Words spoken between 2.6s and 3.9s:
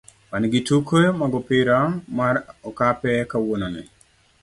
okape kawuononi.